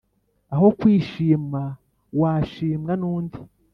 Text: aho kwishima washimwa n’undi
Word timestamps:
aho 0.53 0.67
kwishima 0.79 1.61
washimwa 2.21 2.93
n’undi 3.01 3.39